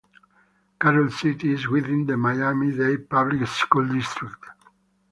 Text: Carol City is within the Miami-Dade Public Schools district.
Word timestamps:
Carol 0.81 1.11
City 1.11 1.53
is 1.53 1.67
within 1.67 2.07
the 2.07 2.17
Miami-Dade 2.17 3.07
Public 3.07 3.47
Schools 3.47 3.91
district. 3.93 4.43